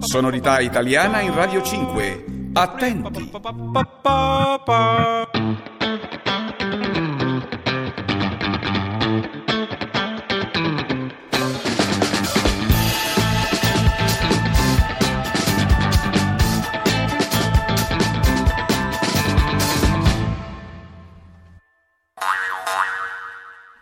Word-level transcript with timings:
Sonorità 0.00 0.60
italiana 0.60 1.20
in 1.20 1.34
Radio 1.34 1.60
5. 1.62 2.24
Attenti. 2.54 3.30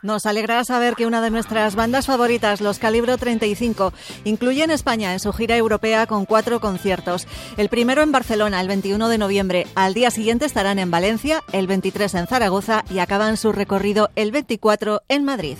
Nos 0.02 0.26
alegra 0.26 0.62
saber 0.64 0.94
que 0.94 1.06
una 1.06 1.20
de 1.20 1.30
nuestras 1.30 1.74
bandas 1.74 2.06
favoritas, 2.06 2.60
los 2.60 2.78
Calibro 2.78 3.18
35, 3.18 3.92
incluye 4.24 4.62
en 4.62 4.70
España 4.70 5.12
en 5.12 5.18
su 5.18 5.32
gira 5.32 5.56
europea 5.56 6.06
con 6.06 6.24
cuatro 6.24 6.60
conciertos. 6.60 7.26
El 7.56 7.68
primero 7.68 8.02
en 8.02 8.12
Barcelona 8.12 8.60
el 8.60 8.68
21 8.68 9.08
de 9.08 9.18
noviembre. 9.18 9.66
Al 9.74 9.94
día 9.94 10.10
siguiente 10.10 10.46
estarán 10.46 10.78
en 10.78 10.92
Valencia, 10.92 11.42
el 11.52 11.66
23 11.66 12.14
en 12.14 12.26
Zaragoza 12.28 12.84
y 12.90 13.00
acaban 13.00 13.36
su 13.36 13.50
recorrido 13.50 14.10
el 14.14 14.30
24 14.30 15.02
en 15.08 15.24
Madrid. 15.24 15.56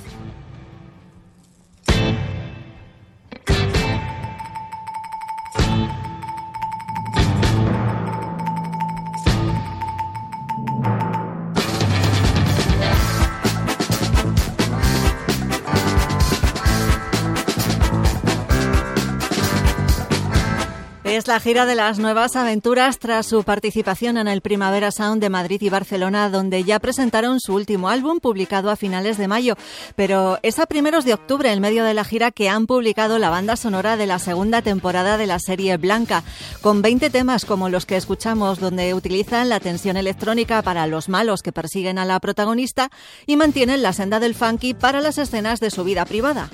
Es 21.09 21.27
la 21.27 21.41
gira 21.41 21.64
de 21.64 21.75
las 21.75 21.98
nuevas 21.98 22.37
aventuras 22.37 22.98
tras 22.98 23.25
su 23.25 23.42
participación 23.42 24.19
en 24.19 24.28
el 24.28 24.42
Primavera 24.42 24.92
Sound 24.92 25.23
de 25.23 25.31
Madrid 25.31 25.61
y 25.62 25.70
Barcelona, 25.70 26.28
donde 26.28 26.65
ya 26.65 26.81
presentaron 26.81 27.41
su 27.41 27.55
último 27.55 27.89
álbum 27.89 28.20
publicado 28.20 28.70
a 28.70 28.77
finales 28.77 29.17
de 29.17 29.27
mayo. 29.27 29.56
Pero 29.97 30.39
es 30.42 30.59
a 30.59 30.67
primeros 30.67 31.06
de 31.06 31.15
octubre, 31.15 31.50
en 31.50 31.62
medio 31.62 31.84
de 31.84 31.95
la 31.95 32.05
gira, 32.05 32.31
que 32.31 32.50
han 32.50 32.67
publicado 32.67 33.19
la 33.19 33.31
banda 33.31 33.56
sonora 33.56 33.97
de 33.97 34.06
la 34.06 34.19
segunda 34.19 34.61
temporada 34.61 35.17
de 35.17 35.27
la 35.27 35.39
serie 35.39 35.78
Blanca, 35.78 36.25
con 36.61 36.83
20 36.83 37.09
temas 37.09 37.47
como 37.47 37.70
los 37.70 37.87
que 37.87 37.97
escuchamos, 37.97 38.61
donde 38.61 38.93
utilizan 38.93 39.48
la 39.48 39.61
tensión 39.61 39.97
electrónica 39.97 40.61
para 40.61 40.87
los 40.87 41.09
malos 41.09 41.43
que 41.43 41.53
persiguen 41.53 41.98
a 41.98 42.05
la 42.05 42.20
protagonista 42.20 42.91
y 43.27 43.37
mantienen 43.37 43.81
la 43.81 43.95
senda 43.95 44.20
del 44.20 44.34
funky 44.34 44.75
para 44.75 45.00
las 45.00 45.17
escenas 45.17 45.59
de 45.59 45.70
su 45.70 45.84
vida 45.84 46.05
privada. 46.05 46.50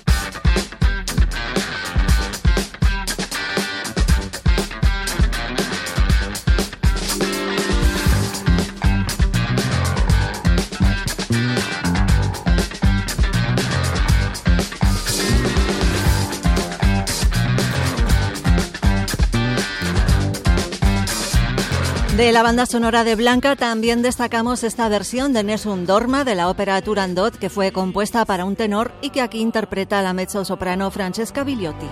De 22.16 22.30
la 22.30 22.44
banda 22.44 22.64
sonora 22.64 23.02
de 23.02 23.16
Blanca 23.16 23.56
también 23.56 24.00
destacamos 24.00 24.62
esta 24.62 24.88
versión 24.88 25.32
de 25.32 25.42
Nessun 25.42 25.84
Dorma 25.84 26.22
de 26.22 26.36
la 26.36 26.48
ópera 26.48 26.80
Turandot 26.80 27.36
que 27.36 27.50
fue 27.50 27.72
compuesta 27.72 28.24
para 28.24 28.44
un 28.44 28.54
tenor 28.54 28.92
y 29.02 29.10
que 29.10 29.20
aquí 29.20 29.40
interpreta 29.40 30.00
la 30.00 30.12
mezzo-soprano 30.12 30.92
Francesca 30.92 31.42
Vigliotti. 31.42 31.88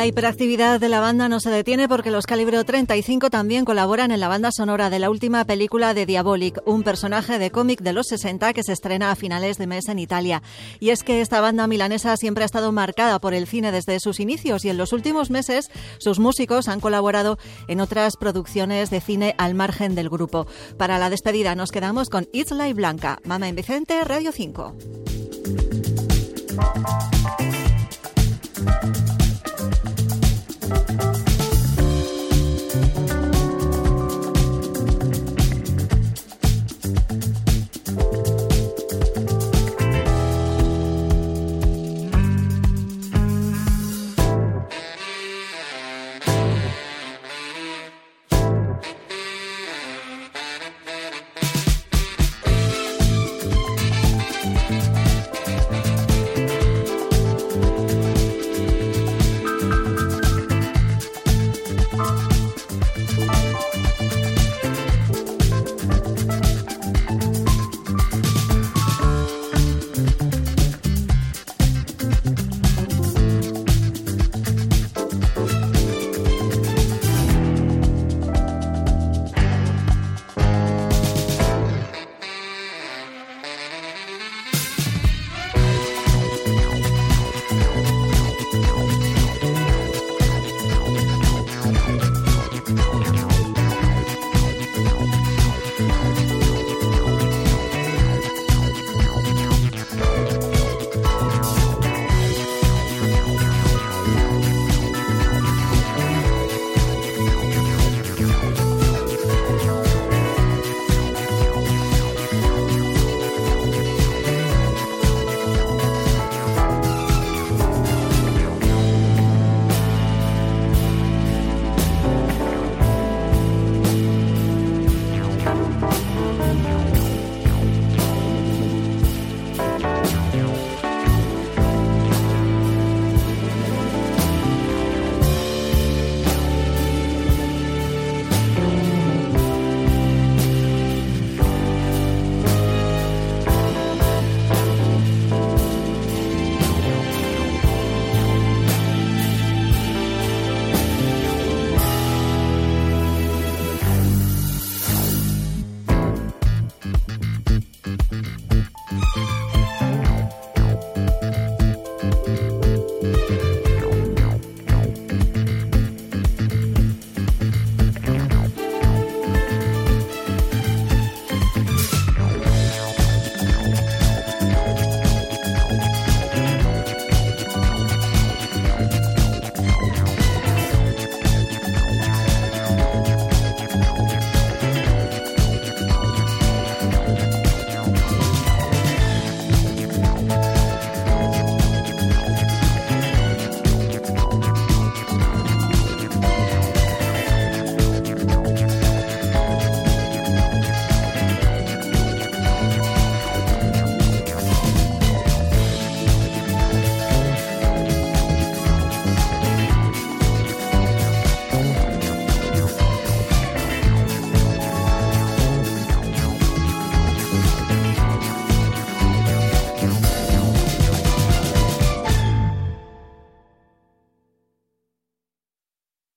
La 0.00 0.06
hiperactividad 0.06 0.80
de 0.80 0.88
la 0.88 1.00
banda 1.00 1.28
no 1.28 1.40
se 1.40 1.50
detiene 1.50 1.86
porque 1.86 2.10
los 2.10 2.24
Calibro 2.24 2.64
35 2.64 3.28
también 3.28 3.66
colaboran 3.66 4.12
en 4.12 4.20
la 4.20 4.28
banda 4.28 4.50
sonora 4.50 4.88
de 4.88 4.98
la 4.98 5.10
última 5.10 5.44
película 5.44 5.92
de 5.92 6.06
Diabolic, 6.06 6.62
un 6.64 6.82
personaje 6.82 7.38
de 7.38 7.50
cómic 7.50 7.82
de 7.82 7.92
los 7.92 8.06
60 8.06 8.54
que 8.54 8.62
se 8.62 8.72
estrena 8.72 9.10
a 9.10 9.14
finales 9.14 9.58
de 9.58 9.66
mes 9.66 9.90
en 9.90 9.98
Italia. 9.98 10.42
Y 10.78 10.88
es 10.88 11.02
que 11.02 11.20
esta 11.20 11.42
banda 11.42 11.66
milanesa 11.66 12.16
siempre 12.16 12.44
ha 12.44 12.46
estado 12.46 12.72
marcada 12.72 13.18
por 13.18 13.34
el 13.34 13.46
cine 13.46 13.72
desde 13.72 14.00
sus 14.00 14.20
inicios 14.20 14.64
y 14.64 14.70
en 14.70 14.78
los 14.78 14.94
últimos 14.94 15.28
meses 15.28 15.70
sus 15.98 16.18
músicos 16.18 16.68
han 16.68 16.80
colaborado 16.80 17.36
en 17.68 17.82
otras 17.82 18.16
producciones 18.16 18.88
de 18.88 19.02
cine 19.02 19.34
al 19.36 19.54
margen 19.54 19.94
del 19.94 20.08
grupo. 20.08 20.46
Para 20.78 20.98
la 20.98 21.10
despedida 21.10 21.54
nos 21.54 21.72
quedamos 21.72 22.08
con 22.08 22.26
It's 22.32 22.52
Life 22.52 22.72
Blanca, 22.72 23.18
Mama 23.24 23.50
en 23.50 23.56
Vicente, 23.56 24.02
Radio 24.04 24.32
5. 24.32 24.76